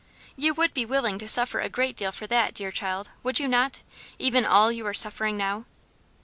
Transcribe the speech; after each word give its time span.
You 0.35 0.55
would 0.55 0.73
be 0.73 0.83
willing 0.83 1.19
to 1.19 1.27
suffer 1.27 1.59
a 1.59 1.69
great 1.69 1.95
deal 1.95 2.11
for 2.11 2.25
that, 2.25 2.55
dear 2.55 2.71
child, 2.71 3.11
would 3.21 3.39
you 3.39 3.47
not? 3.47 3.83
even 4.17 4.47
all 4.47 4.71
you 4.71 4.83
are 4.87 4.95
suffering 4.95 5.37
now?" 5.37 5.65